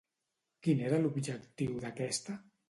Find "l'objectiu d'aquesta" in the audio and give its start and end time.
1.03-2.41